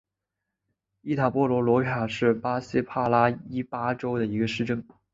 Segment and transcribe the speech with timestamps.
[1.01, 4.83] 伊塔波罗罗卡是巴西帕拉伊巴州的一个市镇。